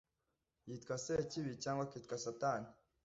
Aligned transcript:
yitwa 0.67 0.95
Sekibi, 1.05 1.51
cyangwa 1.63 1.81
akitwa 1.87 2.15
Satani 2.25 2.67